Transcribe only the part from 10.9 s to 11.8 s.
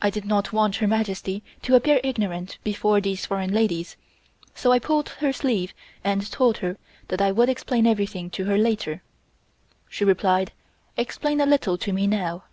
"Explain a little